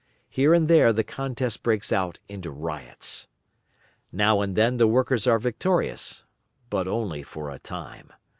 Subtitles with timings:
[0.31, 3.27] Here and there the contest breaks out into riots.
[4.11, 6.23] Now and then the workers are victorious,
[6.71, 8.11] but only for a time.